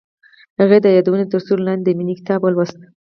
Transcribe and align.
هغې 0.59 0.77
د 0.81 0.87
یادونه 0.97 1.23
تر 1.31 1.39
سیوري 1.45 1.63
لاندې 1.67 1.83
د 1.85 1.89
مینې 1.97 2.13
کتاب 2.19 2.39
ولوست. 2.41 2.79